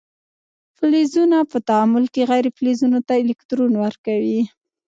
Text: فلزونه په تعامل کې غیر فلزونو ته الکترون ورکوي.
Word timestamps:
فلزونه 0.77 1.37
په 1.51 1.57
تعامل 1.67 2.05
کې 2.13 2.21
غیر 2.31 2.45
فلزونو 2.57 2.99
ته 3.07 3.13
الکترون 3.23 3.73
ورکوي. 3.83 4.41